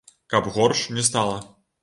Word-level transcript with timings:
Каб 0.33 0.47
горш 0.55 0.81
не 0.97 1.05
стала. 1.11 1.39